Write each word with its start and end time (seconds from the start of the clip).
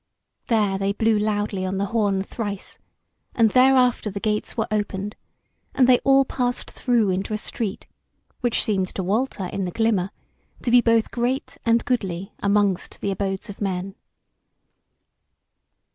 There 0.47 0.79
they 0.79 0.93
blew 0.93 1.19
loudly 1.19 1.63
on 1.63 1.77
the 1.77 1.85
horn 1.93 2.23
thrice, 2.23 2.79
and 3.35 3.51
thereafter 3.51 4.09
the 4.09 4.19
gates 4.19 4.57
were 4.57 4.65
opened, 4.71 5.15
and 5.75 5.87
they 5.87 5.99
all 5.99 6.25
passed 6.25 6.71
through 6.71 7.11
into 7.11 7.35
a 7.35 7.37
street, 7.37 7.85
which 8.39 8.63
seemed 8.63 8.87
to 8.95 9.03
Walter 9.03 9.45
in 9.53 9.65
the 9.65 9.69
glimmer 9.71 10.09
to 10.63 10.71
be 10.71 10.81
both 10.81 11.11
great 11.11 11.59
and 11.67 11.85
goodly 11.85 12.33
amongst 12.39 12.99
the 13.01 13.11
abodes 13.11 13.47
of 13.51 13.61
men. 13.61 13.93